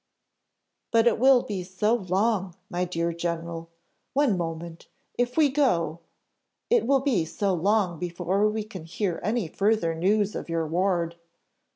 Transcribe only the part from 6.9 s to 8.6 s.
be so long before